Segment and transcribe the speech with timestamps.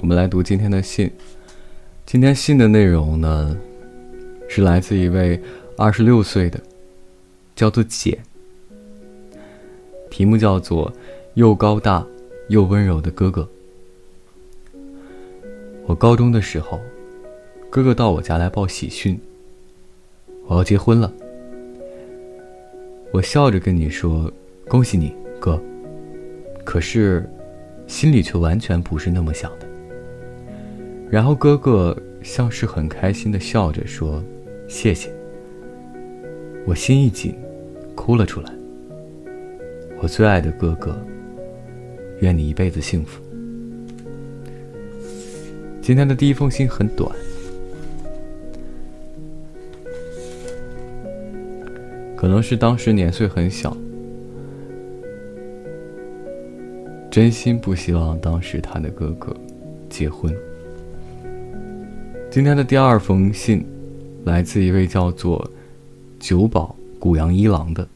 [0.00, 1.10] 我们来读今天的信。
[2.06, 3.56] 今天信的内容呢，
[4.48, 5.40] 是来自一位
[5.76, 6.60] 二十六岁的，
[7.56, 8.16] 叫做简。
[10.08, 10.92] 题目叫做
[11.34, 12.06] “又高大
[12.48, 13.48] 又温柔的哥哥”。
[15.84, 16.80] 我高中的时候，
[17.68, 19.20] 哥哥到我家来报喜讯，
[20.46, 21.12] 我要结婚了。
[23.12, 24.32] 我笑着跟你说
[24.68, 25.60] ：“恭喜你，哥。”
[26.64, 27.28] 可是，
[27.88, 29.67] 心里却完全不是那么想的。
[31.10, 34.22] 然后哥哥像是很开心的笑着说
[34.68, 35.10] ：“谢谢。”
[36.66, 37.34] 我心一紧，
[37.94, 38.52] 哭了出来。
[40.02, 40.96] 我最爱的哥哥，
[42.20, 43.22] 愿你一辈子幸福。
[45.80, 47.10] 今天的第一封信很短，
[52.14, 53.74] 可能是当时年岁很小。
[57.10, 59.34] 真心不希望当时他的哥哥
[59.88, 60.30] 结婚。
[62.38, 63.66] 今天的第二封信，
[64.24, 65.50] 来自一位叫做
[66.20, 67.88] 九保古阳一郎的，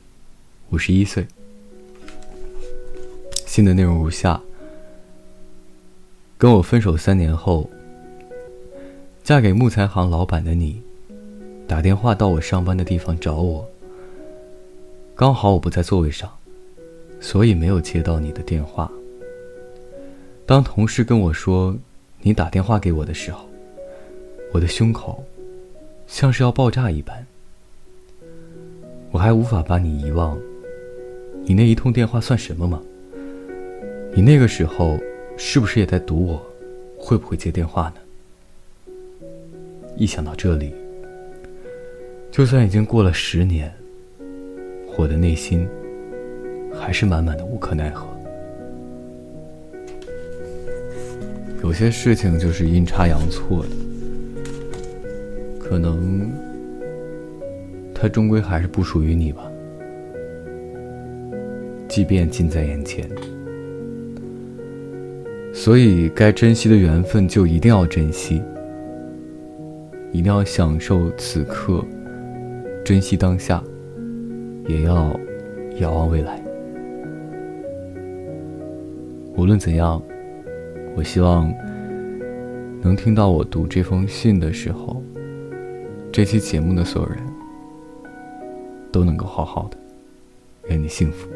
[0.71, 1.25] 五十一岁。
[3.47, 4.43] 信的内容如下：
[6.37, 7.71] 跟我分手三年后，
[9.23, 10.83] 嫁给木材行老板的你，
[11.69, 13.65] 打电话到我上班的地方找我。
[15.15, 16.29] 刚好我不在座位上，
[17.21, 18.91] 所以没有接到你的电话。
[20.45, 21.77] 当同事跟我说
[22.23, 23.47] 你打电话给我的时候，
[24.53, 25.25] 我的胸口
[26.07, 27.27] 像是要爆炸一般。
[29.11, 30.39] 我还无法把你遗忘，
[31.45, 32.81] 你那一通电话算什么吗？
[34.15, 34.99] 你那个时候
[35.39, 36.41] 是不是也在赌我
[36.99, 38.89] 会不会接电话呢？
[39.97, 40.75] 一想到这里，
[42.31, 43.73] 就算已经过了十年，
[44.99, 45.67] 我的内心
[46.79, 48.07] 还是满满的无可奈何。
[51.63, 53.71] 有些事情就是阴差阳错的，
[55.73, 56.31] 可能
[57.95, 59.51] 他终归还是不属于你吧。
[61.89, 63.09] 即便近在眼前，
[65.51, 68.43] 所以该珍惜的缘分就一定要珍惜，
[70.13, 71.83] 一定要享受此刻，
[72.85, 73.65] 珍惜当下，
[74.69, 75.19] 也要
[75.79, 76.39] 遥望未来。
[79.39, 80.03] 无论怎样。
[80.95, 81.51] 我希望
[82.83, 85.02] 能听到我读这封信的时候，
[86.13, 87.19] 这期节目的所有人
[88.93, 89.79] 都能够好好的，
[90.69, 91.27] 愿你幸福。